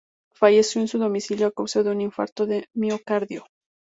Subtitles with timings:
[0.33, 3.45] Falleció en su domicilio a causa de un infarto de miocardio.